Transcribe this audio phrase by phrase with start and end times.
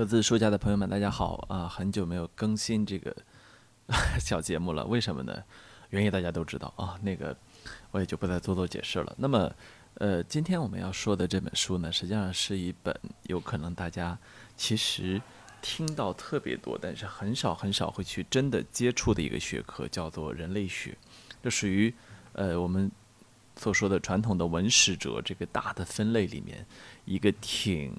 [0.00, 1.68] 各自书家的朋友们，大家好啊！
[1.68, 3.14] 很久没有更新这个
[4.18, 5.44] 小节目了，为什么呢？
[5.90, 7.36] 原因大家都知道啊，那个
[7.90, 9.14] 我也就不再多做解释了。
[9.18, 9.54] 那么，
[9.96, 14.18] 呃，今天我们要说的这本书呢，实际上是一本有可能大家
[14.56, 15.20] 其实
[15.60, 20.96] 听到特别多，但是很少很少会去真的接触的一个学科，叫做人类学。
[21.42, 21.92] 这属于
[22.32, 22.90] 呃我们
[23.54, 26.64] 所说的传统的文史哲这个大的分类里面
[27.04, 27.94] 一个挺。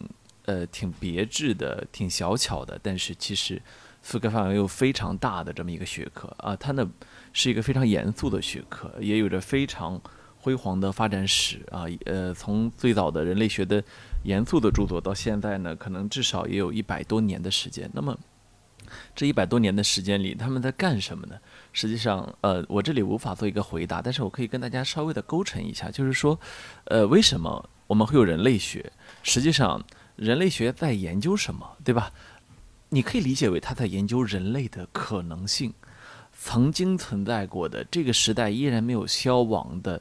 [0.45, 3.61] 呃，挺别致的，挺小巧的，但是其实
[4.03, 6.89] 覆盖范围又非常大的这么一个学科啊，它呢
[7.31, 10.01] 是一个非常严肃的学科，也有着非常
[10.39, 11.85] 辉煌的发展史啊。
[12.05, 13.83] 呃，从最早的人类学的
[14.23, 17.87] 严肃的著作到现在呢，可能至少也有一百多年的时间。
[17.93, 18.17] 那么
[19.15, 21.35] 这一百多年的时间里，他们在干什么呢？
[21.71, 26.39] 实际上，呃，我这里无法做一个回答，但是我可以跟大家稍微的勾陈一下，就是说，
[26.85, 28.91] 呃，为什么我们会有人类学？
[29.21, 29.79] 实际上。
[30.21, 32.11] 人类学在研究什么，对吧？
[32.89, 35.73] 你可以理解为他在研究人类的可能性，
[36.37, 39.99] 曾经存在过的这个时代依然没有消亡的，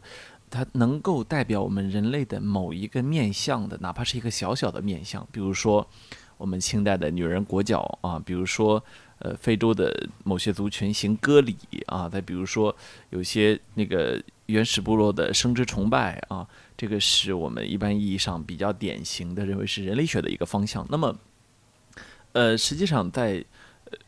[0.50, 5.88] 它能够代表我们人类的某一个面相的，哪怕是一个小小的面相，比如说
[6.36, 8.84] 我们清代的女人裹脚啊，比如说
[9.20, 12.76] 呃非洲的某些族群行割礼啊，再比如说
[13.08, 16.46] 有些那个原始部落的生殖崇拜啊。
[16.80, 20.86] 这个是我们一般意义上比较典型的认为是人类学的一个方向。
[20.88, 21.14] 那么，
[22.32, 23.44] 呃，实际上在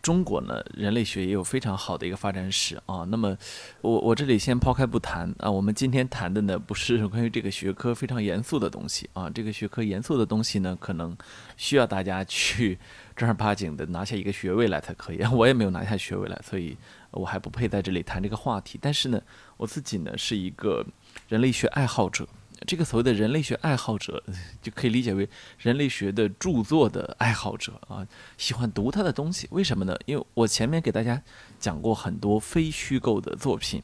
[0.00, 3.04] 中国呢，人类学也有非常好的一个发展史啊。
[3.10, 3.36] 那么，
[3.82, 5.50] 我我这里先抛开不谈啊。
[5.50, 9.28] 我们今天谈的呢，不是关于这个学科非常严肃的东西啊。
[9.28, 11.14] 这个学科严肃的东西呢，可能
[11.58, 12.78] 需要大家去
[13.14, 15.22] 正儿八经的拿下一个学位来才可以。
[15.30, 16.74] 我也没有拿下学位来，所以
[17.10, 18.78] 我还不配在这里谈这个话题。
[18.80, 19.20] 但是呢，
[19.58, 20.82] 我自己呢是一个
[21.28, 22.26] 人类学爱好者。
[22.66, 24.22] 这个所谓的人类学爱好者，
[24.60, 28.06] 就可以理解为人类学的著作的爱好者啊，
[28.36, 29.48] 喜欢读他的东西。
[29.50, 29.96] 为什么呢？
[30.06, 31.22] 因为我前面给大家
[31.58, 33.82] 讲过很多非虚构的作品。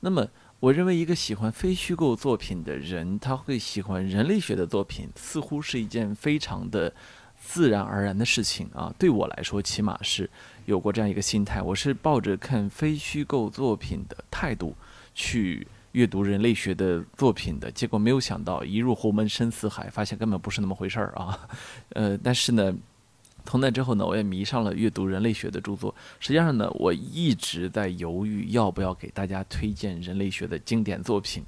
[0.00, 0.28] 那么，
[0.60, 6.92] 我认为一个喜欢非虚构作品的人，他会喜欢人类学的作品，似乎是一件非常的
[7.38, 8.94] 自然而然的事情啊。
[8.98, 10.28] 对我来说，起码是
[10.66, 14.76] 有过这样一个心态，我是抱着看非虚构作品的态度
[15.14, 15.66] 去。
[15.94, 21.48] 阅读人类学的作品的结果，没有想到一入侯门深似海，发现根本不是那么回事儿啊。
[21.94, 22.74] 呃，但是呢，
[23.46, 25.94] 从那之后呢，我也迷上了阅读人类学的著作。
[26.18, 31.44] 实际上呢，我一直在犹豫要不要给大家推荐人类学的经典作品。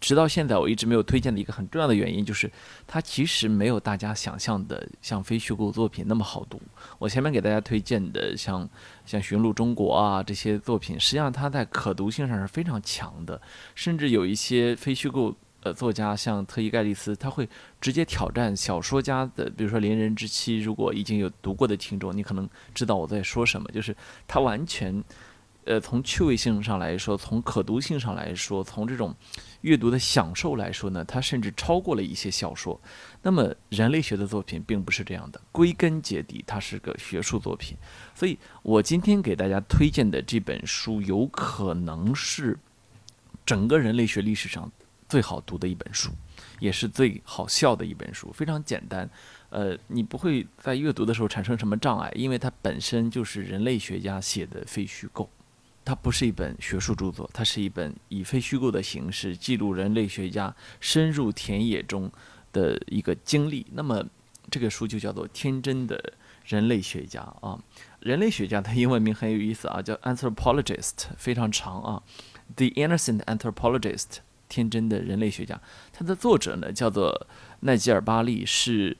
[0.00, 2.50] 直到现在，我一直没有推荐的一个很重要的原因，就是
[2.86, 6.60] 它其实没有大家想象的像非虚构作品那么好读。
[6.98, 8.68] 我前面给大家推荐的像
[9.04, 13.40] 像《寻路中国》啊这些作品，实际上它在可读性上是非常强的，
[13.74, 17.48] 甚至有一些非虚构呃作家，像特伊盖利斯，他会
[17.80, 20.60] 直接挑战小说家的，比如说《连人之妻》。
[20.64, 25.02] 如果已经有读过的听众，你可能知道我在说什么，就是他完全。
[25.64, 29.14] 呃，从趣味性上来说，从可读性上来说，从这种
[29.62, 32.80] 阅读的享受来说呢，它甚至超过了一些小说。
[33.22, 37.76] 那么，人类学的作品并不是这样的，归根结底，它是个学术作品。
[38.14, 42.58] 所以我今天给大家推荐的这本书，有可能是
[43.44, 44.70] 整个人类学历史上
[45.08, 46.10] 最好读的一本书，
[46.60, 48.30] 也是最好笑的一本书。
[48.32, 49.10] 非常简单，
[49.50, 55.28] 呃，你不会在阅读的时候产生什么障碍，因为它本身就是人类学家写的非虚构。
[55.88, 62.12] 它不是一本学术著作，它是一本以非虚构的形式记录人类学家深入田野中
[62.52, 63.66] 的一个经历。
[63.72, 64.04] 那么，
[64.50, 66.12] 这个书就叫做《天真的
[66.44, 67.58] 人类学家》啊。
[68.00, 72.02] 人类学家的英文名很有意思啊，叫 Anthropologist，非常长啊。
[72.56, 74.18] The Innocent Anthropologist，
[74.50, 75.58] 天真的人类学家。
[75.90, 77.26] 它的作者呢叫做
[77.60, 78.94] 奈吉尔·巴利，是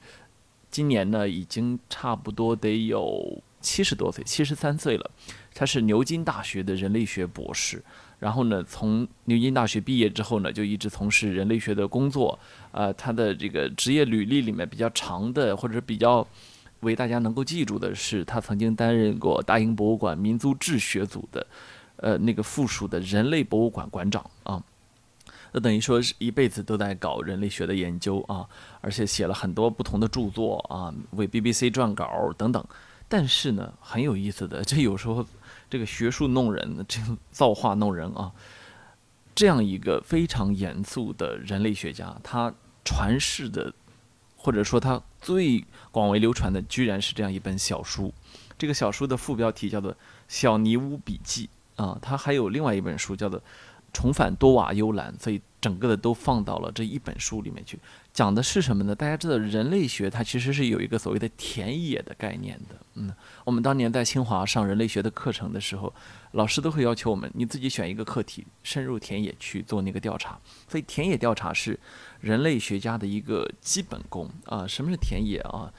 [0.71, 5.11] 今年呢已经差不多得有七十多岁，七十三岁了。
[5.59, 7.83] 他是牛津大学的人类学博士，
[8.21, 12.39] 然后呢，从牛津大学毕业之后呢，就一直从事人类学的工作。
[12.71, 16.25] 呃，他的这个职业履历里面比较长的，或者比较
[16.83, 21.45] 为大家能够记住的是，他曾经担任过大英博物馆民族志学组的，
[21.97, 24.63] 呃，那个附属的人类博物馆馆长啊。
[25.51, 28.47] 那等于说是一辈子都在搞人类学的研究啊，
[28.81, 32.65] 而且写了很多不同的著作啊，为 BBC 撰稿等等。
[33.09, 35.27] 但是呢，很有意思的，这有时候。
[35.71, 38.33] 这个学术弄人，这个造化弄人啊！
[39.35, 42.53] 这样一个非常严肃的人类学家，他
[42.85, 43.73] 传世的，
[44.37, 48.13] 或者说他最广为流传的，居然是这样一本小书。
[48.57, 49.93] 这个小书的副标题叫做
[50.27, 51.49] 《小尼乌笔记》
[51.85, 51.97] 啊。
[52.03, 53.39] 他还有另外一本书叫做
[53.99, 57.77] 《重返多瓦幽兰，所以整个的都放到了这一本书里面去。
[58.13, 58.95] 讲的是什么呢？
[58.95, 62.77] 大家知道，人类学它其实是有一个所谓的田野的概念的。
[62.95, 63.13] 嗯，
[63.45, 65.93] 我们当年在清华上人类学的课程的时候，
[66.31, 70.39] 老师都会要求我们，你自己选一个课题，深入田野去做那个调查。
[70.69, 71.77] 所以田野调查是
[72.21, 74.65] 人类学家的一个基本功啊。
[74.65, 75.73] 什么是田野啊？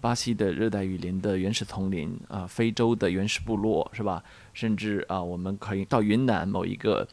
[0.00, 4.22] 巴西的热带雨林的原始丛林啊，非洲的原始部落是吧？
[4.54, 7.06] 甚至啊，我们可以到云南某一个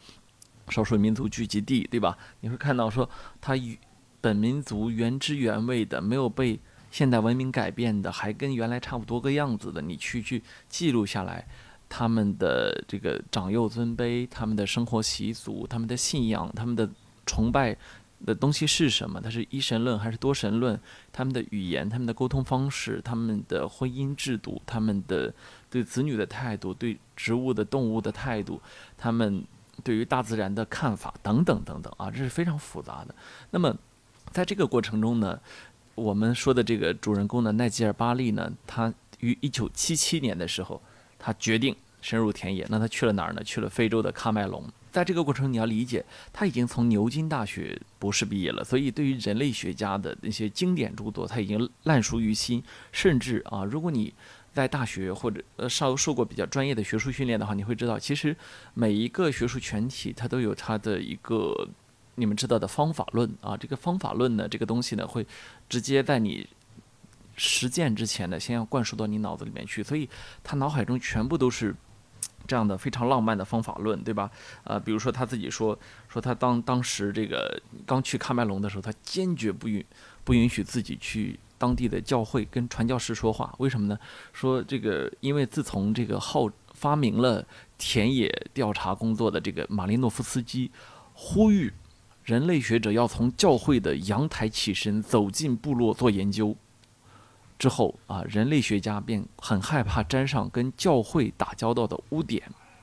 [0.68, 2.16] 少数民族聚集地，对吧？
[2.40, 3.08] 你会看到说
[3.40, 3.78] 它与
[4.20, 6.58] 本民族原汁原味的，没有被
[6.90, 11.46] 现代文明改变的，还跟原来差不多个样子的，你去去记录下来，
[11.88, 16.88] 他们的这个长幼尊卑，他们的生活习俗，他们的信仰，他们的
[17.26, 17.76] 崇拜
[18.24, 19.20] 的东西是什么？
[19.20, 20.78] 它是一神论还是多神论？
[21.12, 25.34] 他们的语言，他们的沟通方式，他们的婚姻制度，他们的
[25.68, 28.60] 对子女的态度，对植物的动物的态度，
[28.96, 29.44] 他们
[29.84, 33.14] 对于大自然的看法等等等等啊，这是非常复杂的。
[33.50, 33.76] 那么。
[34.30, 35.38] 在这个过程中呢，
[35.94, 38.90] 我们说的这个主人公呢，奈吉尔·巴利呢，他
[39.20, 40.80] 于一九七七年的时候，
[41.18, 42.66] 他决定深入田野。
[42.70, 43.42] 那他去了哪儿呢？
[43.44, 44.64] 去了非洲的喀麦隆。
[44.90, 46.02] 在这个过程，你要理解，
[46.32, 52.62] 他已经从牛津大学博士毕业了，所以对于人类学家的那些经典著作，他已经烂熟于心。
[52.90, 54.14] 甚至啊，如果你
[54.52, 58.36] 在大学或者呃受受过比较专业的学术训练的话，你会知道，其实
[58.74, 61.68] 每一个学术全体，它都有它的一个。
[62.14, 65.26] 你们知道的方法论啊，这个方法论呢，这个东西呢，会
[65.66, 66.46] 直接在你
[67.38, 70.06] 实践之前呢，先要灌输到你脑子里面去，所以
[70.44, 71.74] 他脑海中全部都是
[72.46, 74.30] 这样的非常浪漫的方法论，对吧？
[74.64, 75.76] 呃，比如说他自己说，
[76.06, 79.82] 说他当当时这个刚去喀麦隆的时候，他坚决不允
[80.22, 83.96] 不允许自己去当地的教会跟传教士说话，为什么呢？
[84.32, 87.46] 说这个，因为自从这个号发明了
[87.78, 90.72] 田野调查工作的这个马林诺夫斯基
[91.14, 91.72] 呼吁。
[92.24, 96.56] 人类学者要从教会的阳台起身，走进部落做研究。
[97.60, 102.42] 之后啊，人类学家便很害怕沾上跟教会打交道的污点。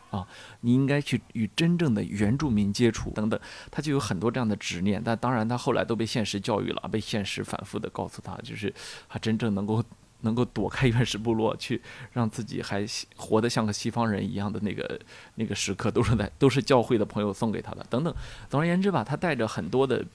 [0.09, 0.27] 啊，
[0.61, 3.39] 你应该去与真正的原住民接触，等等。
[3.69, 5.01] 他就有很多这样的执念。
[5.03, 8.73] 但当然，他后来都被现实教育了，被现实反复的告诉他，就是
[9.07, 9.83] 他真正能够。
[10.21, 12.85] 能够躲开原始部落，去让自己还
[13.15, 15.00] 活得像个西方人一样的那个
[15.35, 17.85] 那个时刻，都是在都是教会的朋友送给他的。
[17.89, 18.13] 等等，
[18.50, 20.06] 总而言之吧，他带着很多的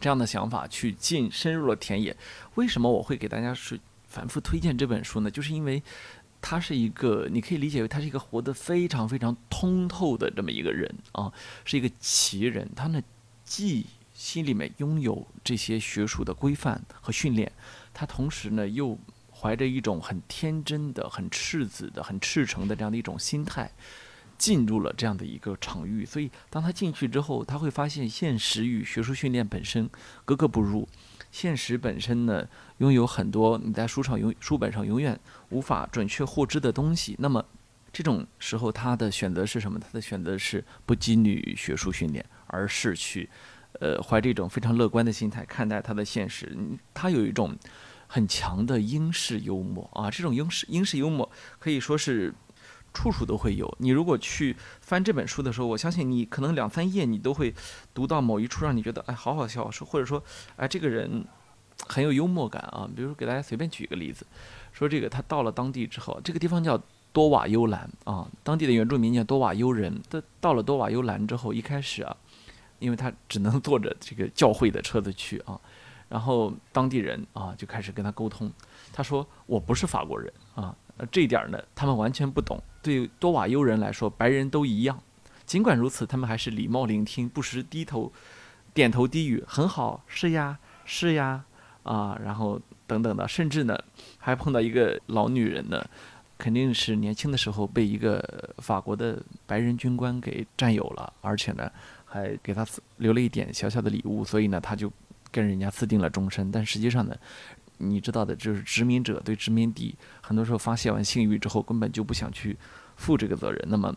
[0.00, 2.16] 这样的想法去进深入了田野。
[2.54, 3.78] 为什么我会给大家是
[4.08, 5.30] 反复推荐这本书呢？
[5.30, 5.82] 就是因为
[6.46, 11.32] 他是一个，你可以理解为他是一个活得非常非常通透的这么一个人啊，
[11.64, 12.70] 是一个奇人。
[12.76, 13.02] 他呢，
[13.44, 17.50] 既心里面拥有这些学术的规范和训练，
[17.94, 18.98] 他同时呢又。
[19.36, 23.70] 怀着一种很天真的、很赤子的、很赤诚的这样的一种心态，
[24.38, 26.06] 进入了这样的一个场域。
[26.06, 29.90] 所以，当他进去之后，他会发现现实与学术训练本身
[30.24, 30.88] 格格不入。
[31.34, 32.46] 现实本身呢，
[32.78, 35.18] 拥有很多你在书上永书本上永远
[35.50, 37.16] 无法准确获知的东西。
[37.18, 37.44] 那么，
[37.92, 39.76] 这种时候他的选择是什么？
[39.80, 43.28] 他的选择是不羁于学术训练，而是去，
[43.80, 46.56] 呃，怀着一种非常乐观的心态看待他的现实。
[46.94, 47.58] 他有一种。
[48.06, 51.28] 很强的英式幽默啊，这种英式英式幽默
[51.58, 52.32] 可以说是
[52.94, 53.76] 处处都会有。
[53.80, 57.52] 你如果去翻这本书的时候，我相信你可能两三页你都会
[57.92, 60.22] 读到某一处让你觉得哎好好笑，说或者说
[60.56, 61.26] 哎这个人
[61.86, 62.88] 很有幽默感啊。
[62.94, 64.24] 比如说给大家随便举一个例子，
[64.72, 66.80] 说这个他到了当地之后，这个地方叫
[67.12, 70.00] 多瓦幽兰啊，当地的原住民叫多瓦幽人。
[70.08, 72.16] 他到了多瓦幽兰之后，一开始啊，
[72.78, 75.60] 因为他只能坐着这个教会的车子去啊。
[76.08, 78.52] 然后当地人啊就开始跟他沟通，
[78.92, 80.74] 他说我不是法国人啊，
[81.10, 82.56] 这一点呢他们完全不懂。
[82.84, 85.02] 对多瓦尤人来说，白人都一样。
[85.46, 88.12] 尽管如此，他们还是礼貌聆听，不时低头、
[88.74, 91.44] 点头低语，很好，是呀，是呀，
[91.82, 93.78] 啊，然后等等的，甚至呢
[94.18, 95.82] 还碰到一个老女人呢，
[96.36, 98.22] 肯定是年轻的时候被一个
[98.58, 101.70] 法国的白人军官给占有了，而且呢
[102.04, 102.66] 还给他
[102.98, 104.92] 留了一点小小的礼物，所以呢他就。
[105.34, 107.16] 跟人家私定了终身，但实际上呢，
[107.78, 112.56] 你知道的，就是殖民者对殖民地很多时候发泄完性欲之后，根本就不想去
[112.96, 113.94] 负这个责任，那么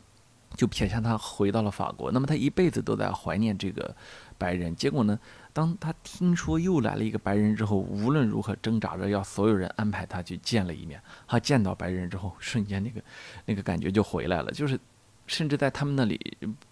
[0.55, 2.11] 就撇下他回到了法国。
[2.11, 3.95] 那么他一辈子都在怀念这个
[4.37, 4.75] 白人。
[4.75, 5.19] 结果呢，
[5.53, 11.01] 当他听说又来了一个白人之后，无论如何挣扎着要所有人安排他去见了一面。
[11.27, 13.01] 他见到白人之后，瞬间那个
[13.45, 14.79] 那个感觉就回来了，就是。
[15.27, 16.19] 甚至在他们那里，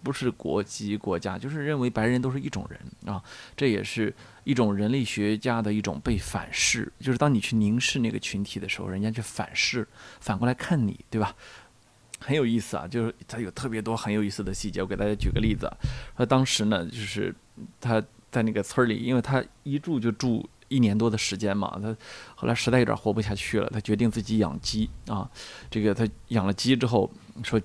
[0.01, 3.24] 不是国籍国家，就是认为白人都是一种人啊，
[3.55, 4.12] 这也是
[4.43, 9.88] 一种人类学家的一种被反视，就是当你去凝视那个群体的时候，人家去反视，
[10.19, 11.35] 反过来看你，对吧？
[12.17, 14.81] 很有意思啊，就是他有特别多很有意思的细节。
[14.81, 15.77] 我给大家举个例子啊，
[16.15, 17.35] 说当时呢，就是
[17.79, 21.95] 他在那个村里，因为他一住就住一年多的时间嘛，他
[22.33, 25.29] 后来实在有点活不下去了，他决定自己养鸡啊。
[25.69, 27.12] 这个他养了鸡之后
[27.43, 27.62] 说，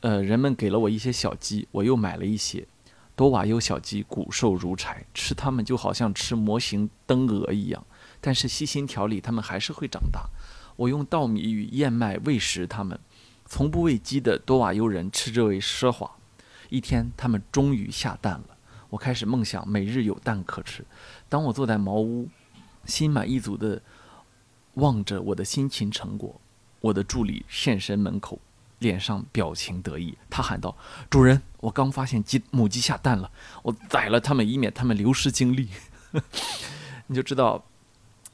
[0.00, 2.66] 呃，人们给了我一些小鸡，我又买了一些。
[3.14, 7.84] 多瓦优小鸡骨瘦如柴，吃它们就好像吃模型灯蛾一样。
[8.18, 10.30] 但是细心调理，它们还是会长大。
[10.76, 12.98] 我用稻米与燕麦喂食它们，
[13.44, 16.10] 从不喂鸡的多瓦优人斥这为奢华。
[16.70, 18.56] 一天，它们终于下蛋了。
[18.88, 20.82] 我开始梦想每日有蛋可吃。
[21.28, 22.26] 当我坐在茅屋，
[22.86, 23.82] 心满意足地
[24.74, 26.40] 望着我的辛勤成果，
[26.80, 28.40] 我的助理现身门口。
[28.80, 30.76] 脸上表情得意，他喊道
[31.08, 33.30] ：“主人，我刚发现鸡母鸡下蛋了，
[33.62, 35.68] 我宰了它们，以免它们流失精力。
[37.06, 37.62] ”你就知道，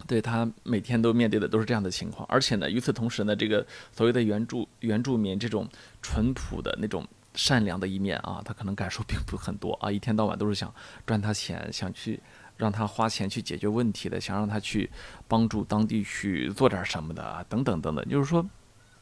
[0.06, 2.26] 对他每天都面对的都是这样的情况。
[2.28, 5.68] 而且呢，与此同时呢，这个所谓的原住原住民这种
[6.00, 10.72] 淳朴的那种善良的一面啊，他可能感受并不很多啊，一天到晚都是想
[11.04, 12.20] 赚他钱，想去
[12.56, 14.88] 让他花钱去解决问题的，想让他去
[15.26, 18.46] 帮助当地去做点什么的啊，等等等等，就是说。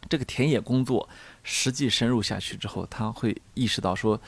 [0.08, 1.08] 这个田野工作
[1.42, 4.20] 实际深入下去之后，他会意识到说，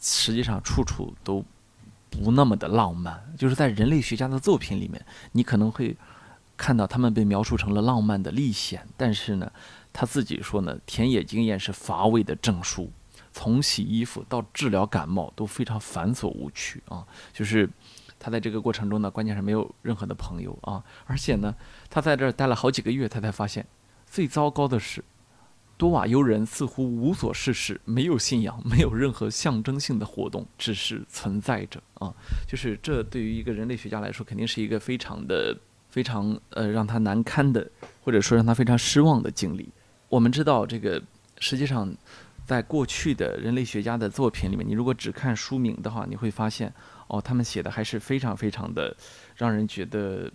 [0.00, 1.44] 实际上处处都
[2.08, 3.34] 不那么的浪漫。
[3.36, 5.96] 就是在人类学家的作品里面，你可能会
[6.56, 9.50] 看到他们被描述成了浪漫的历险，但是呢，
[9.92, 12.90] 他自己说呢，田野经验是乏味的证书，
[13.32, 17.04] 从洗衣服到治疗感冒都非常繁琐无趣啊。
[17.32, 17.68] 就是
[18.20, 21.52] 他在这个过程中呢，关键是没有任何的朋友啊，而且呢，
[21.90, 23.66] 他在这儿待了好几个月，他才发现
[24.06, 25.02] 最糟糕的是。
[25.76, 32.14] 多瓦尤人似乎无所事事，没有信仰，没有任何象征性的活动，只是存在着啊。
[32.46, 35.56] 就是这对于一个人类学家来说，肯定是一个非常的、
[35.90, 37.68] 非常呃让他难堪的，
[38.04, 39.68] 或者说让他非常失望的经历。
[40.08, 41.02] 我们知道，这个
[41.40, 41.92] 实际上
[42.46, 46.72] 在过去的人类学家的作品里面，你如果只看书名的话，你会发现
[47.08, 48.96] 哦，他们写的还是非常非常的
[49.34, 50.30] 让人觉得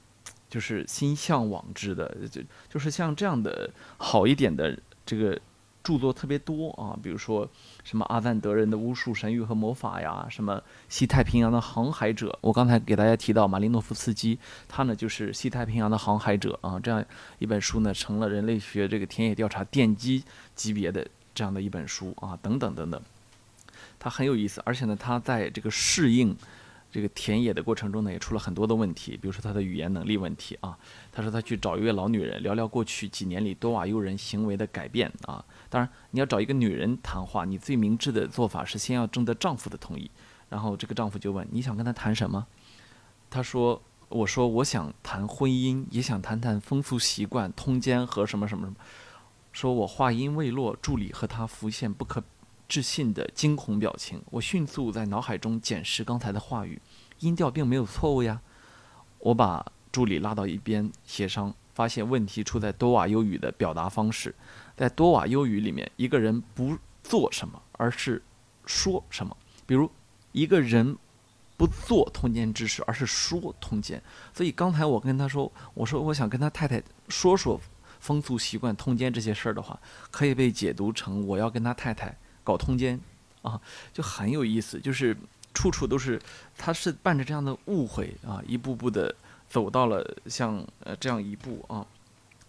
[0.50, 4.77] 就是心向往之的，就就是像这样的好一点的。
[5.10, 5.42] 这个
[5.82, 7.50] 著作特别多啊，比如说
[7.84, 12.38] 什么阿赞德人的巫术、神谕和魔法呀，什么西太平洋的航海者。
[12.42, 14.38] 我刚才给大家提到马林诺夫斯基，
[14.68, 17.04] 他呢就是西太平洋的航海者啊，这样
[17.39, 20.24] 一本书呢成了人类学这个田野调查奠基
[20.54, 23.01] 级别的这样的一本书啊，等等等等，
[23.98, 26.38] 它很有意思，而且呢，它在这个适应。
[26.91, 30.77] 这个田野的过程中呢，也出了很多的问题，比如说他的语言能力问题啊。
[31.12, 35.43] 他说他去找一位老女人聊聊过去几年里多瓦尤人行为的改变啊。
[35.69, 40.10] 当然，你要找一个女人谈话，你最明智的做法是先要征得丈夫的同意。
[40.50, 42.48] 然后这个丈夫就问：“你想跟他谈什么？”
[43.29, 43.79] 他说
[44.10, 48.75] ：“我说我想谈婚姻，也想谈谈风俗习惯、通奸和什么什么什么。”
[49.53, 52.24] 说我话音未落，助理和他浮现不可。
[52.70, 56.80] 置信的惊恐表情，我迅速在脑海中检视刚才的话语，
[57.20, 58.40] 音调并没有错误呀。
[59.18, 64.34] 我把助理拉到一边协商，发现问题出在多瓦优语的表达方式。
[64.78, 68.22] 在多瓦优语里面，一个人不做什么，而是
[68.66, 69.36] 说什么。
[69.66, 69.90] 比如，
[70.32, 70.96] 一个人
[71.58, 74.02] 不做通奸之事，而是说通奸。
[74.32, 77.60] 所以刚才我跟他说，我说我想跟他太太说说
[78.00, 79.78] 风俗习惯、通奸这些事儿的话，
[80.12, 82.16] 可以被解读成我要跟他太太。
[82.50, 83.00] 搞通奸，
[83.44, 83.62] 啊，
[83.94, 85.15] 就很有意思，就是
[85.53, 86.20] 处处都是，
[86.58, 89.13] 他是伴着这样的误会啊，一步步的
[89.48, 91.86] 走到了像呃这样一步啊。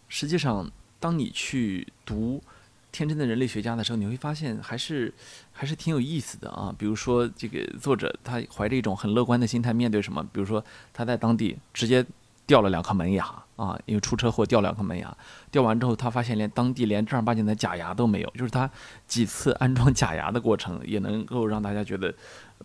[0.09, 2.43] 实际上，当你去读
[2.91, 5.13] 《天真的人类学家》的时候，你会发现还是
[5.53, 6.75] 还是挺有意思的啊。
[6.79, 10.65] 比如说，这个作者他怀着一种很乐观的心态面对什么，比如说
[10.95, 12.07] 他在当地直接。
[12.51, 13.79] 掉了两颗门牙啊！
[13.87, 15.17] 因为出车祸掉两颗门牙，
[15.53, 18.31] 掉完之后，他发现连当地连正儿八经的假牙都没有。
[18.31, 18.69] 就是他
[19.07, 22.13] 几次安装假牙的过程，也能够让大家觉得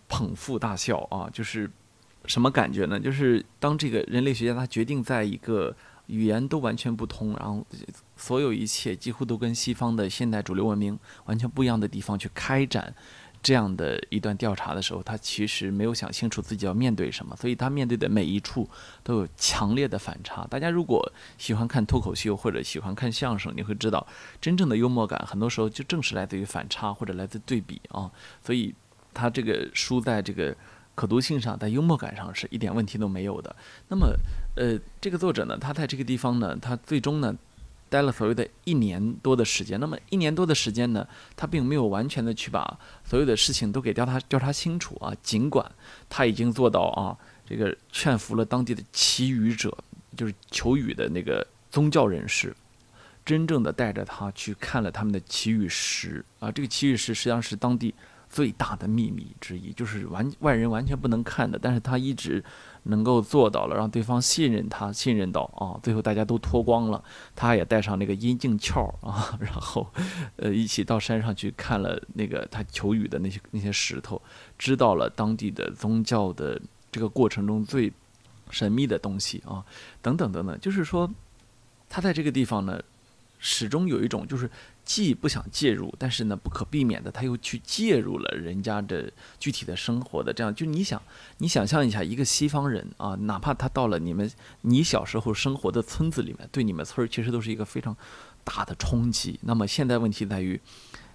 [0.08, 1.30] 捧腹大笑啊！
[1.32, 1.70] 就是
[2.24, 2.98] 什么感觉呢？
[2.98, 5.72] 就是当这个人类学家他决定在一个
[6.06, 7.64] 语言都完全不通，然后
[8.16, 12.92] 所有一切几乎都跟西方的现代主流文明完全不一样的地方去开展。
[13.46, 18.68] 这样的一段调查的时候，他其实没有想清楚自己要面对什么，所以他面对的每一处
[19.04, 20.44] 都有强烈的反差。
[20.50, 21.00] 大家如果
[21.38, 24.04] 喜欢看脱口秀或者喜欢看相声，你会知道，
[24.40, 28.10] 真正的幽默感很多时候就正是来自于反差或者来自对比啊。
[28.44, 28.74] 所以
[29.14, 30.52] 他这个书在这个
[30.96, 33.54] 可读性上，在幽默感上是一点问题都没有的。
[33.86, 34.12] 那么，
[34.56, 37.32] 呃，这个作者呢，他在这个地方呢，他最终呢。
[37.88, 45.14] 待了所谓的一年多的时间，那么一年多的时间呢，他并没有完全的去把所有的事情都给调查调查清楚啊。
[45.22, 45.70] 尽管
[46.08, 47.16] 他已经做到啊，
[47.46, 49.76] 这个劝服了当地的祈雨者，
[50.16, 52.54] 就是求雨的那个宗教人士，
[53.24, 57.94] 真正的带着他去看了他们的祈雨石啊，这个祈雨石实际上是当地
[58.28, 62.42] 最大的秘密之一，就是完外人完全不能看的，但是他一直
[62.86, 67.02] 能够做到了，让对方信任他，信任到啊，最后大家都脱光了，
[67.34, 69.86] 他也带上那个阴茎鞘啊， 然后
[70.36, 74.20] 呃一起到山上去看了那个他求雨的那些那些石头，
[74.58, 77.92] 知道了当地的宗教的这个过程中最。
[78.48, 79.58] 神秘的东西啊，
[80.00, 81.10] 等等等等，就是说，
[81.88, 82.80] 他在这个地方呢，
[83.38, 84.50] 始终有一种就是
[84.84, 90.54] 既不想介入，但是呢不可避免的他又去介入了人家的具体的生活的这样。
[90.54, 91.00] 就你想，
[91.38, 94.30] 你想象一下，一个西方人啊，哪怕他到了你们
[94.62, 97.96] 你小时候生活的村子里面，对你们村儿其实都是一个非常
[98.44, 99.38] 大的冲击。
[99.42, 100.60] 那么现在问题在于，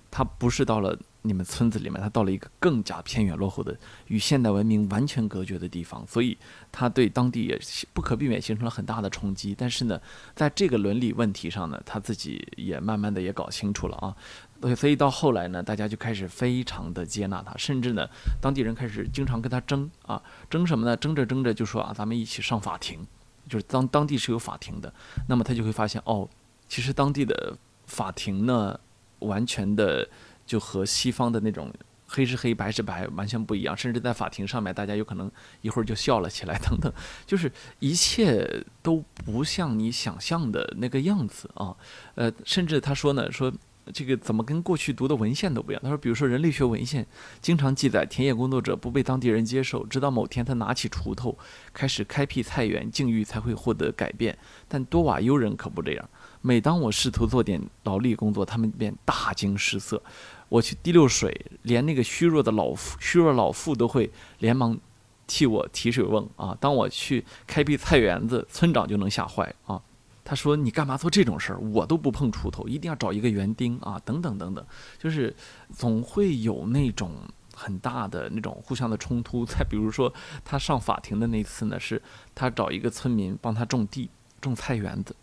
[0.10, 0.98] 他不是到了。
[1.24, 6.36] 你们村子里面，他到了一个更加偏远落后的、与现代文明完全隔绝的地方，所以
[6.72, 7.60] 他对当地也
[7.94, 9.54] 不可避免形成了很大的冲击。
[9.56, 10.02] 但是呢，
[10.36, 14.16] 在这个伦理问题上呢，他自己也慢慢的也搞清楚了啊。
[14.60, 18.08] 对，所以到后来呢，大家就开始非常的接纳他，甚至呢，
[18.42, 20.98] 当地人开始经常跟他争啊，争什么呢？
[20.98, 23.06] 争着争着就说啊，咱们一起上法庭，
[23.48, 24.92] 就是当当地是有法庭的。
[25.30, 26.28] 那么他就会发现哦，
[26.68, 28.80] 其实当地的法庭呢，
[29.20, 30.10] 完全的。
[30.52, 31.74] 就和西方的那种
[32.06, 35.32] 黑是黑白是白完全不一样，甚至在法庭上面，大家有可能
[35.62, 36.92] 一会儿就笑了起来，等等，
[37.26, 41.74] 就是一切都不像你想象的那个样子啊。
[42.16, 43.50] 呃，甚至他说呢，说
[43.94, 45.82] 这个怎么跟过去读的文献都不一样。
[45.82, 47.08] 他说，比如说人类学文献
[47.40, 51.38] 经常记载，田野工作者不被当地人接受，直到某天他拿起锄头
[51.72, 54.38] 开始开辟菜园，境遇才会获得改变。
[54.68, 56.10] 但多瓦尤人可不这样，
[56.42, 60.04] 每当我试图做点劳力工作，他们便大惊失色。
[60.52, 64.78] 我去滴溜水，连那个虚弱的老妇、虚弱老妇都会连忙
[65.26, 66.58] 替我提水瓮啊。
[66.60, 69.82] 当我去开辟菜园子，村长就能吓坏啊。
[70.26, 71.60] 他说：“你干嘛做这种事儿？
[71.60, 74.66] 我都不碰锄头，一定要找一个园丁啊，等等等等，
[75.00, 75.34] 就是
[75.74, 77.12] 总会有那种
[77.56, 79.46] 很大的那种互相的冲突。
[79.46, 82.02] 再比如说，他上法庭的那次呢，是
[82.36, 84.10] 他找一个村民帮他种地、
[84.42, 85.16] 种菜园子，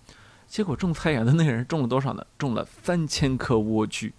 [0.47, 2.27] 结果种菜园的那个人种了多少呢？
[2.39, 4.11] 种了三千颗莴苣。”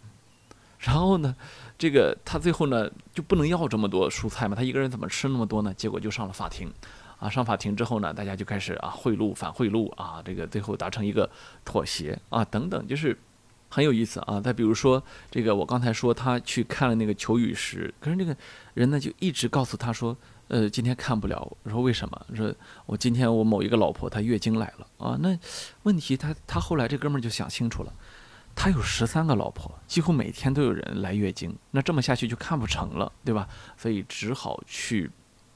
[0.79, 1.35] 然后呢，
[1.77, 4.55] 这个他最后呢就不能要这么多蔬菜嘛？
[4.55, 5.73] 他一个人怎么吃那么多呢？
[5.73, 6.71] 结果就上了法庭，
[7.19, 11.29] 啊，上法庭之后呢，大家就开始啊贿赂反贿赂啊，这个最后达成一个
[11.65, 13.17] 妥协啊等等，就是
[13.67, 14.39] 很有意思啊。
[14.39, 18.33] 再比如说这个，我刚才说他去看了那个求雨石，可是那个
[18.73, 20.15] 人呢就一直告诉他说，
[20.47, 21.57] 呃，今天看不了。
[21.63, 22.25] 我说为什么？
[22.33, 25.17] 说我今天我某一个老婆她月经来了啊。
[25.19, 25.37] 那
[25.83, 27.91] 问题他他后来这哥们儿就想清楚了。
[28.61, 33.47] 他有十三个老婆，几乎每天都有人来月经，那这么下去就看不成了，对吧？
[33.77, 35.09] 所以只好去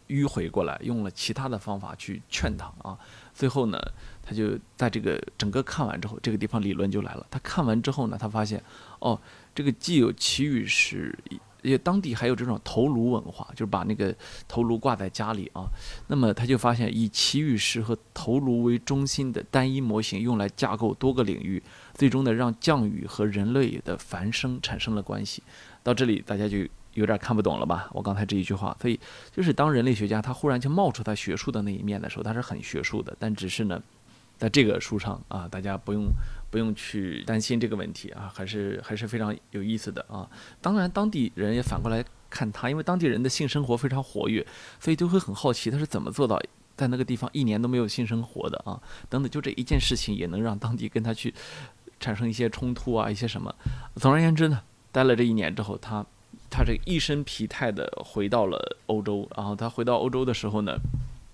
[0.08, 2.98] 迂回过来，用了其他的方法去劝他啊。
[3.34, 3.78] 最后呢，
[4.26, 7.28] 他就在这个整个看完之后，这个地方理论就来了。
[7.30, 8.64] 他看完之后呢，他发现，
[9.00, 9.20] 哦，
[9.54, 11.20] 这个既有祈雨石。
[11.64, 14.14] 也当地还有这种头颅文化，就是把那个
[14.48, 15.66] 头颅挂在家里啊。
[16.08, 21.62] 那么他就发现，以祈雨石和头颅为中心的单一模型，用来架构多个领域，
[21.96, 25.42] 最终呢让降雨和人类的繁生产生了关系。
[25.82, 26.60] 到这里大家就
[26.94, 27.90] 有点看不懂了吧？
[27.94, 29.00] 我刚才这一句话，所以
[29.36, 33.82] 就是当人类学家他忽然就冒出他学术的那一面的时候，他是很学术的，但只是呢。
[34.36, 36.08] 在这个书上啊，大家不用
[36.54, 40.30] 不用去担心这个问题啊，还是还是非常有意思的啊。
[40.62, 44.46] 当然，当地人也反过来看他，因为当地人的性生活非常活跃，
[44.80, 46.40] 所以就会很好奇他是怎么做到
[46.78, 48.80] 在那个地方一年都没有性生活的啊。
[49.10, 51.34] 等等，就这一件事情也能让当地跟他去
[52.00, 53.52] 产生一些冲突啊，一些什么。
[53.96, 54.62] 总而言之呢，
[54.92, 56.06] 待了这一年之后，他
[56.52, 59.28] 他这一身疲态的回到了欧洲。
[59.36, 60.78] 然后他回到欧洲的时候呢。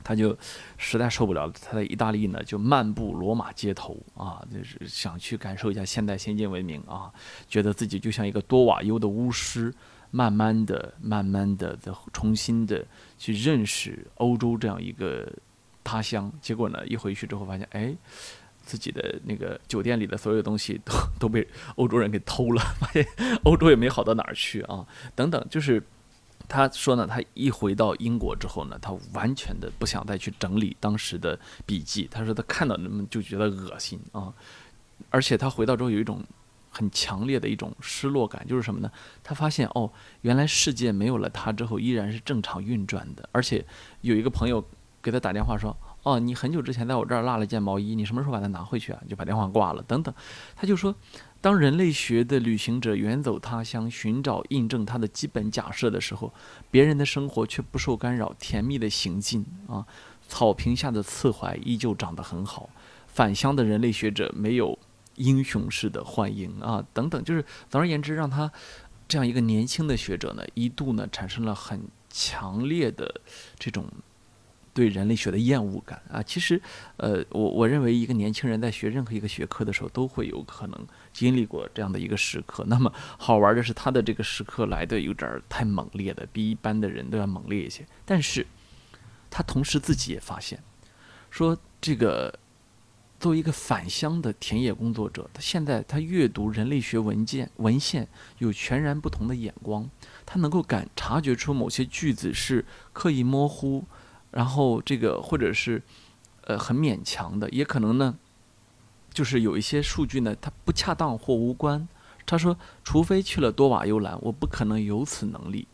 [0.09, 0.35] 他就
[0.75, 7.13] 实在受不了了，他在意大利呢，就漫步罗马街头啊，就是想去感受一下现代先进文明啊，
[7.47, 9.71] 觉得自己就像一个多瓦尤的巫师，
[10.09, 12.83] 慢慢的、慢慢的在重新的
[13.19, 15.31] 去认识欧洲这样一个
[15.83, 16.31] 他乡。
[16.41, 17.95] 结果呢，一回去之后发现，哎，
[18.63, 23.05] 自己的那个酒店里的所有东西都都被欧洲人给偷了，发现
[23.43, 25.83] 欧洲也没好到哪儿去啊，等等，就是。
[26.49, 32.09] 他说呢，他一回到英国之后呢，他完全的不想再去整理当时的笔记。
[32.11, 34.33] 他说他看到那么就觉得恶心啊，
[35.11, 36.23] 而且他回到之后有一种
[36.71, 38.91] 很强烈的一种失落感，就是什么呢？
[39.23, 43.63] 他发现哦，原来世界没有了他之后依然是正常运转的，而且
[44.01, 44.65] 有一个朋友
[45.03, 48.99] 给他打电话说，哦，你很久之前在我这儿落了件毛衣，你什么时候把它拿回去啊？
[49.07, 50.11] 就把电话挂了，等等，
[50.55, 50.95] 他就说。
[51.41, 56.33] 当人类学的旅行者远走他乡，寻找印证他的基本假设的时候，
[56.69, 59.85] 别人的生活却不受干扰，甜蜜的行进啊，
[60.27, 62.69] 草坪下的刺槐依旧长得很好。
[63.07, 64.77] 返乡的人类学者没有
[65.15, 68.51] 英雄式的欢迎啊，等等，就是总而言之，让他
[69.07, 73.21] 这样一个年轻的学者呢，一度呢产生了很强烈的
[73.57, 73.87] 这种。
[74.79, 76.61] 对人类学的厌恶感啊，其实，
[76.95, 82.63] 呃，我我认为一个年轻人在学任何一个学科的时候，都会有可能经历过这样的一个时刻。
[82.65, 87.85] 那么好玩的是，他的这个时刻来的有点太猛烈了，比一般的人都要猛烈一些。
[88.05, 88.47] 但是，
[89.29, 90.63] 他同时自己也发现，
[91.29, 92.39] 说这个
[93.19, 99.89] 作为一个返乡的田野工作者，他现在他阅读人类学文件文献有全然不同的眼光，
[100.25, 102.63] 他能够感察觉出某些句子是
[102.93, 103.83] 刻意模糊。
[104.31, 105.81] 然后这个或者是，
[106.43, 108.15] 呃，很勉强的，也可能呢，
[109.13, 111.87] 就是有一些数据呢，它不恰当或无关。
[112.25, 115.67] 他说，除非去了多瓦幽兰，我不可能有此能力。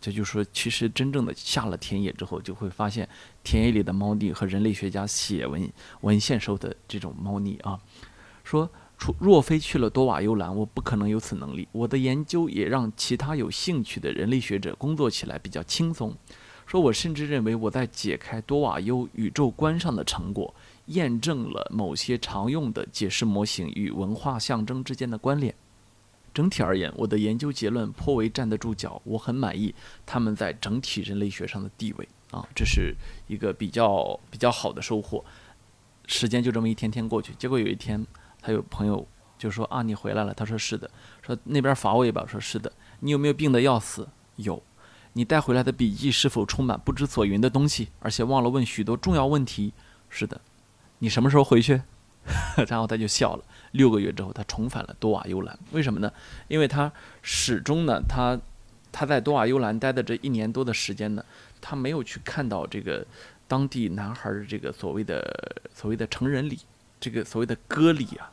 [0.00, 3.08] 这就是说，其实真正的下了田野之后，就会发现
[3.42, 5.68] 田野里的猫腻和人类学家写文
[6.02, 7.80] 文献时候的这种猫腻啊。
[8.44, 11.66] 说，除若非去了多瓦幽兰，我不可能有此能力。
[11.72, 16.14] 我的研究也让其他有兴趣的人类学者工作起来比较轻松。
[16.66, 20.52] 说，我甚至认为我在解开多瓦优宇宙观上的成果，
[20.86, 25.54] 验证了某些常用的解释模型与文化象征之间的关联。
[26.34, 29.74] 整体而言，我的研究结论颇为站得住脚，我很满意
[30.04, 32.94] 他们在整体人类学上的地位啊，这是
[33.26, 35.24] 一个比较比较好的收获。
[36.06, 38.04] 时间就这么一天天过去，结果有一天，
[38.42, 39.06] 他有朋友
[39.38, 40.34] 就说啊，你回来了。
[40.34, 40.90] 他说是的，
[41.22, 42.26] 说那边乏味吧？
[42.28, 42.70] 说是的。
[43.00, 44.06] 你有没有病得要死？
[44.36, 44.62] 有。
[45.16, 49.72] 你带回来的笔记是否充满不知所云的东西，而且忘了问许多重要问题？
[50.10, 50.38] 是的。
[50.98, 51.80] 你什么时候回去？
[52.68, 53.42] 然后他就笑了。
[53.70, 55.58] 六个月之后，他重返了多瓦幽兰。
[55.72, 56.12] 为什么呢？
[56.48, 58.38] 因为他始终呢，他
[58.92, 61.24] 他在多瓦幽兰待的这一年多的时间呢，
[61.62, 63.06] 他没有去看到这个
[63.48, 66.58] 当地男孩的这个所谓的所谓的成人礼，
[67.00, 68.30] 这个所谓的歌礼啊。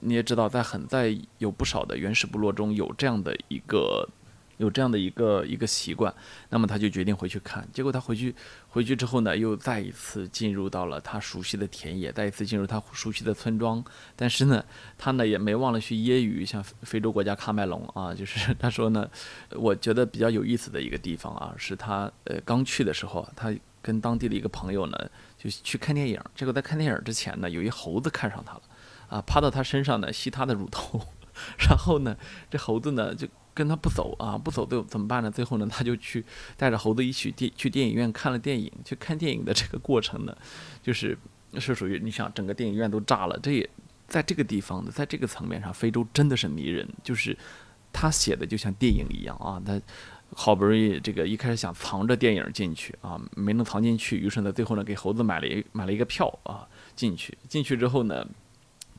[0.00, 4.08] 你也知道，在很在有不少的原始部落中有这样的一个。
[4.62, 6.14] 有这样的一个一个习惯，
[6.50, 7.66] 那么他就决定回去看。
[7.72, 8.32] 结果他回去
[8.68, 13.84] 回去之后呢，又再一次进入到了他熟悉的田野，再一次进入他熟悉的村庄。
[14.14, 14.64] 但是呢，
[14.96, 19.10] 他呢也没忘了去揶揄像非洲国家喀麦隆啊，就是 他说呢，
[19.50, 24.96] 我觉得比较有意思的一个地方啊，是他呃刚去的时候，他跟当地的一个朋友呢
[25.36, 26.20] 就去看电影。
[26.36, 28.62] 结果在看电影之前呢，有一猴子看上他了，
[29.08, 31.00] 啊，趴到他身上呢吸他的乳头，
[31.68, 32.16] 然后呢，
[32.48, 33.26] 这猴子呢就。
[33.54, 35.30] 跟他不走啊，不走都怎么办呢？
[35.30, 36.24] 最后呢，他就去
[36.56, 38.70] 带着猴子一起电去电影院看了电影。
[38.84, 40.36] 去看电影的这个过程呢，
[40.82, 41.16] 就是
[41.58, 43.38] 是属于你想整个电影院都炸了。
[43.42, 43.68] 这也
[44.08, 46.88] 在这个地方的，在这个层面上，非洲真的是迷人。
[47.02, 47.36] 就是
[47.92, 49.60] 他写的就像电影一样啊。
[49.64, 49.80] 他
[50.34, 57.36] 好不容易这个一开始想藏着电影进去啊，没能藏进去，于是呢，最后呢给猴子买了一买了一个票啊进去。
[57.48, 58.26] 进去之后呢。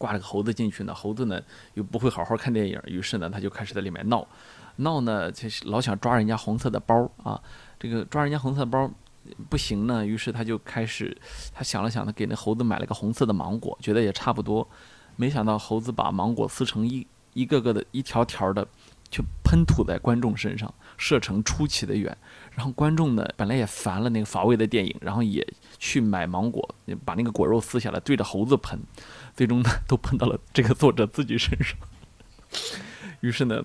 [0.03, 1.41] 挂了个猴子进去呢，猴子呢
[1.75, 4.27] 又不会好好看电影，于是呢他就开始在里面闹，
[4.75, 7.41] 闹呢就是老想抓人家红色的包啊，
[7.79, 8.91] 这个抓人家红色包
[9.49, 11.17] 不行呢，于是他就开始，
[11.53, 14.67] 他想了想，他给那猴子买了个红色的芒果，觉得也差不多，
[15.15, 18.67] 没想到猴子把芒果撕成一一个个的一条条的，
[19.09, 22.17] 就喷吐在观众身上，射程出奇的远，
[22.51, 25.47] 然后观众呢本来也烦了那个乏味的电影，然后也
[25.79, 28.77] 去买芒果，把那个果肉撕下来对着猴子喷。
[29.35, 31.77] 最终呢，都喷到了这个作者自己身上。
[33.21, 33.63] 于是呢，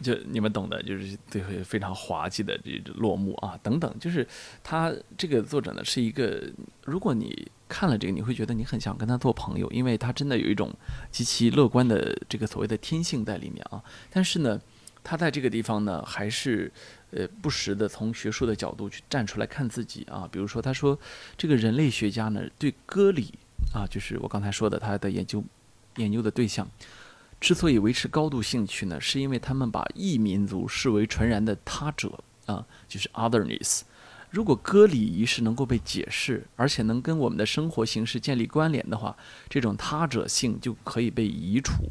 [0.00, 3.92] 就你们懂的，就是最后非常滑稽的这落幕啊，等等。
[3.98, 4.26] 就是
[4.62, 6.42] 他这个作者呢，是一个，
[6.84, 10.72] 如果你看了这个，你会觉得你很想跟他做朋友，因为他真的有一种
[11.10, 13.82] 极其乐观的这个所谓的天性在里面啊。
[14.10, 14.60] 但是呢，
[15.02, 16.70] 他在这个地方呢，还是
[17.10, 20.28] 呃不时的从学术的角度去站出来看自己啊。
[20.30, 20.96] 比如说，他说
[21.36, 23.34] 这个人类学家呢，对歌里。
[23.72, 25.42] 啊，就是我刚才说的，他的研究
[25.96, 26.68] 研究的对象
[27.40, 33.80] 之所以维持高度兴趣呢，是因为他们把异民族视为纯然的他者啊，就是 otherness。
[34.28, 39.16] 如果割礼仪式能够被解释，而且能跟我们的生活形式建立关联的话，
[39.48, 41.90] 这种他者性就可以被移除，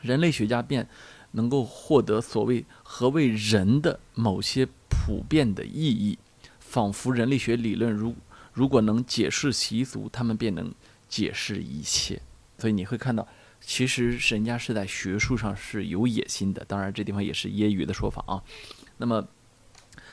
[0.00, 0.88] 人类学家便
[1.32, 6.18] 能够获得所谓何谓人的某些普遍的意义，
[6.60, 8.14] 仿佛人类学理论如
[8.52, 10.72] 如果能解释习俗，他们便能。
[11.08, 12.20] 解释一切，
[12.58, 13.26] 所以你会看到，
[13.60, 16.64] 其实人家是在学术上是有野心的。
[16.66, 18.42] 当然，这地方也是揶揄的说法啊。
[18.98, 19.26] 那么，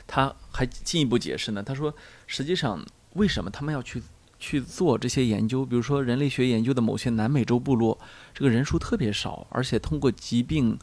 [0.08, 1.62] 他还进一步解释呢。
[1.62, 1.94] 他说，
[2.28, 4.02] 实际上为什么他们要去
[4.40, 5.66] 去做这些研究？
[5.66, 8.00] 比如说，人类学研究的某些南美洲部落，
[8.34, 10.78] 这个人数特别少，而且通过疾病、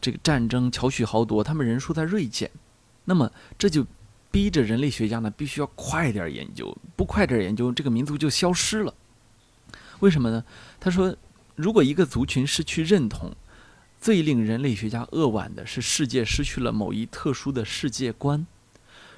[0.00, 2.50] 这个战争巧取豪夺，他们人数在锐减。
[3.04, 3.86] 那么，这就
[4.30, 8.94] 逼着人类学家呢，必须要快点研究，不快点研究，这个民族就消失了。
[10.00, 10.44] 为什么呢？
[10.78, 11.16] 他说，
[11.56, 13.34] 如果一个族群失去认同，
[14.00, 18.46] 最令人类学家扼腕的是世界失去了某一特殊的世界观，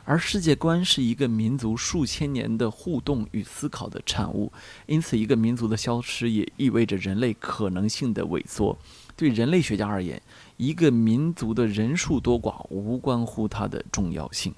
[0.04, 4.50] 而世界观是一个民族数千年的互动与思考的产物，
[4.86, 8.78] 因此，一个民族的消失也意味着人类可能性的萎缩。
[9.14, 10.20] 对人类学家而言，
[10.56, 14.54] 一个民族的人数多寡无关乎它的重要性。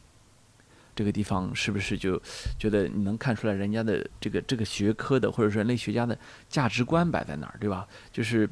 [0.94, 2.20] 这个地方是不是就
[2.58, 7.86] 觉得你能看出来人家的这个这个学科的或者说人类学家的价值观摆在哪儿，对吧？
[8.12, 8.48] 就是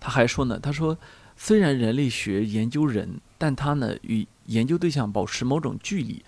[0.00, 0.96] 他还说呢，他说
[1.36, 6.24] 虽然人类学研究人，但他呢与研究对象保持某种距离，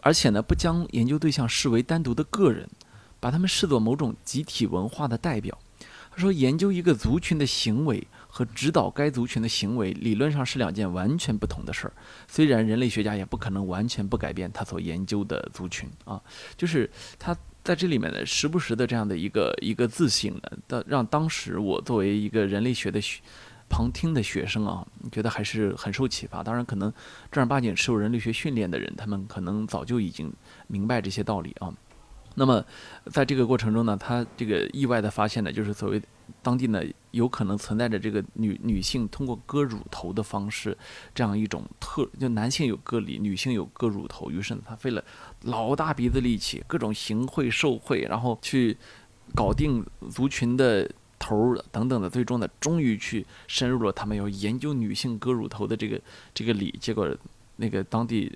[0.00, 2.68] 而且呢不将研究对象视为单独的个人，
[3.20, 5.58] 把他们视作某种集体文化的代表。
[6.10, 8.06] 他说研究一个族群的行为。
[8.34, 11.92] 和指导该族群的行为，理论上是两件完全不同的事儿。
[12.26, 16.18] 虽然人类学家也不可能完全不改变他所研究的族群啊，
[16.56, 23.20] 就是他在这里面呢，时不时的这样的一个一个自省呢，的让当时我作为一个人类学的学
[23.68, 26.42] 旁听的学生啊，觉得还是很受启发。
[26.42, 26.90] 当然，可能
[27.30, 30.32] 正儿八经受人类学训练的人，他们可能早就已经
[30.68, 31.70] 明白这些道理啊。
[32.34, 32.64] 那么，
[33.10, 36.00] 在这个过程中呢，他这个意外的发现呢，就是所谓
[36.40, 40.76] 当地呢有可能存在着这个女女性通过割乳头的方式，
[41.14, 44.30] 这样一种特就男性有割礼，女性有割乳头。
[44.30, 45.04] 于是呢，他费了
[45.42, 48.76] 老大鼻子力气，各种行贿受贿，然后去
[49.34, 56.00] 搞定族群的头儿等等的，最终呢，终于去深入了他们要研究女性割乳头的这个
[56.32, 56.74] 这个礼。
[56.80, 57.14] 结果
[57.56, 58.32] 那个当地。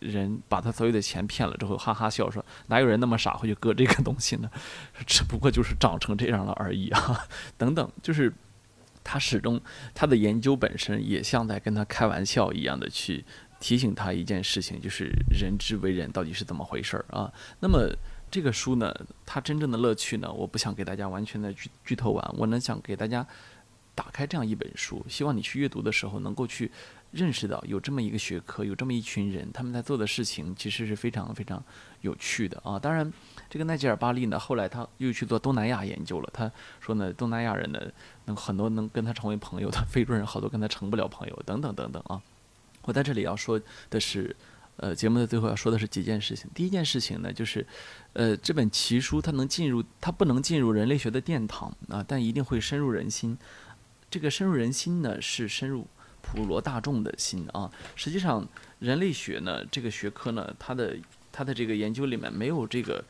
[0.00, 4.50] 人把他所有的钱骗了之后，哈哈笑说：“哪有人那么傻会去割这个东西呢？
[5.06, 8.32] 只不过就是长成这样了而已啊！” 等等，就是
[9.02, 9.60] 他始终
[9.94, 13.24] 他的研究本身也像在跟他开玩笑一样的去
[13.58, 17.32] 提醒他一件事情，就是人之为人到底是怎么回事儿啊？
[17.58, 17.92] 那么
[18.30, 18.94] 这个书呢，
[19.26, 23.26] 它真正的乐趣呢，我不想给大家完全的剧剧透完，我能想给大家
[23.94, 26.70] 打开这样一本书，希望你去阅读的时候能够去。
[27.10, 31.62] 认识到有这么一个学科，有这么一群人，他们在做的事情其实是非常非常
[32.02, 32.78] 有趣的啊！
[32.78, 33.10] 当然，
[33.48, 36.30] 这个奈吉尔·巴利呢，后来他又去做东南亚研究了。
[36.34, 37.80] 他说呢，东南亚人呢，
[38.26, 42.20] 能很多能跟他成为朋友的，非洲人好多跟他成不了朋友，等等等等啊！
[42.82, 44.36] 我在这里要说的是，
[44.76, 46.50] 呃，节目的最后要说的是几件事情。
[46.54, 47.66] 第一件事情呢，就是，
[48.12, 53.38] 呃，这本奇书它能进入，它不能进入人类学的殿堂啊，但一定会深入人心。
[54.10, 55.86] 这个深入人心呢，是深入。
[56.20, 58.46] 普罗大众的心啊，实际上
[58.80, 60.96] 人类学呢这个学科呢，它的
[61.32, 63.02] 它的这个研究里面没有这个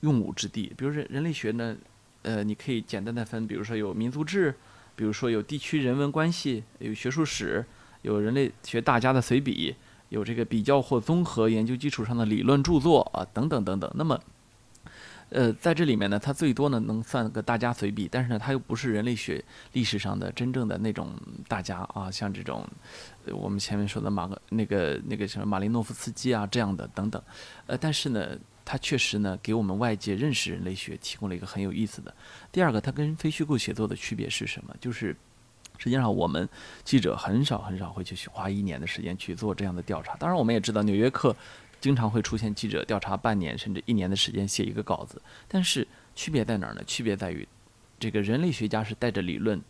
[0.00, 0.72] 用武之地。
[0.76, 1.76] 比如说人类学呢，
[2.22, 4.54] 呃，你可以简单的分，比如说有民族志，
[4.94, 7.64] 比如说有地区人文关系，有学术史，
[8.02, 9.74] 有人类学大家的随笔，
[10.10, 13.90] 有这个比较或综合研究基础上的理论著作啊，等等等等。
[13.94, 14.20] 那么
[15.30, 21.14] 呃，在这里面呢，它最多呢能算个大家随笔，但是呢，它又不是人类学历史上的真正的那种
[21.46, 22.66] 大家啊，像这种
[23.26, 27.22] 我们前面说的马格那个那个什么马林诺夫斯基啊这样的等等，
[27.66, 32.12] 呃，但是呢，它确实呢给我们外界认识人类学提供了一个很有意思的。
[32.50, 34.74] 第二个，它跟非虚构写作的区别是什么？
[34.80, 35.16] 就是
[35.78, 36.48] 实际上我们
[36.82, 40.16] 记者很少很少会去花一年的时间去做这样的调查。
[40.16, 41.30] 当然，我们也知道《纽约客》。
[41.80, 46.82] 经常会出现记者调查半年甚至一年的时间写一个稿子，但是区别在哪儿呢？
[46.86, 47.46] 区别在于，
[47.98, 49.60] 这个人类学家是带着理论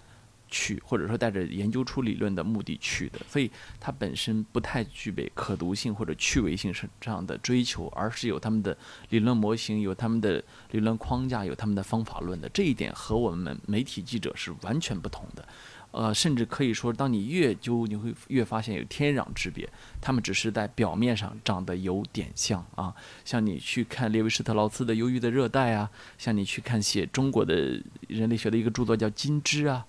[0.48, 8.76] 去，或者说带着研究出理论的目的去的，所以它本身不太具备可读性或者趣味性是这样的追求，而是有他们的
[9.10, 10.42] 理论模型，有他们的
[10.72, 12.48] 理论框架，有他们的方法论的。
[12.48, 15.46] 这一点和我们媒体记者是完全不同的。
[15.92, 19.68] 呃，甚至可以说，当你越究，你会越发现有天壤之别。
[20.00, 29.84] 他们只是在表面上长得有点像啊，像你去看列维施特劳斯的《忧郁的热带》啊，像你去看写中国的人类学的一个著作叫《金枝》啊，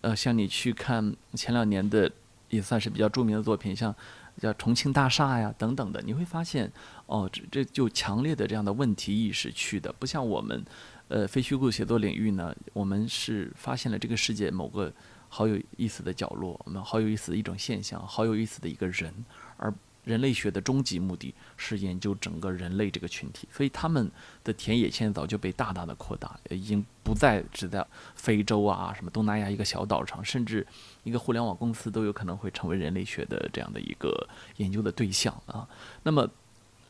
[0.00, 2.10] 呃，像你去看前两年的
[2.50, 3.94] 也算是比较著名的作品，像
[4.40, 6.70] 叫《重庆大厦》呀等等的，你会发现，
[7.06, 10.64] 哦，这这就强烈的这样的问题意识去的，不像我们，
[11.06, 14.92] 呃，非虚构写作领域呢，我们是发现了这个世界某个。
[15.36, 19.12] 好有意思的角落，我们好有意思的一种现象，好有意思的一个人。
[19.56, 24.08] 而人类学的终极目的是研究整个人类这个群体，所以他们
[24.44, 30.64] 的田野现在早就被大大的扩大，已经不再只在非洲啊、什么东南亚一个小岛上，甚至
[31.02, 35.68] 一个互联网公司都有可能会成为人类学的这样的一个 研究的对象啊。
[36.04, 36.30] 那么。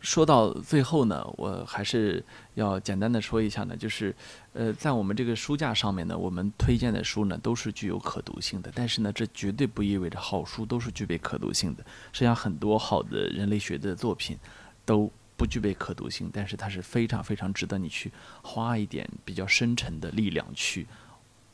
[0.04, 2.22] 说到最后呢，我还是
[2.54, 4.14] 要简单的说一下呢，就是，
[4.52, 11.82] 呃，在我们这个书架上面呢，我们推荐的书呢都是具有可读性的，但是呢，这绝对不意味着好书都是具备可读性的。
[12.12, 14.38] 实际上，很多好的人类学的作品
[14.84, 18.12] 都不具备可读性，但是它是非常非常值得你去
[18.42, 20.86] 花一点比较深沉的力量去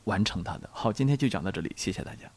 [0.03, 0.69] 完成它的。
[0.73, 2.29] 好，今天就讲到这里，谢谢大家。